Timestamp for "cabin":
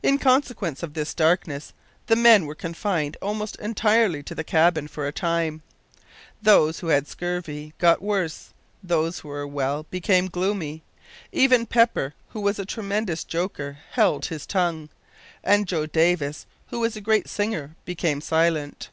4.44-4.86